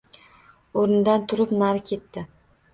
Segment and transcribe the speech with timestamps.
[0.85, 2.29] O‘rnidan turib nari ketdi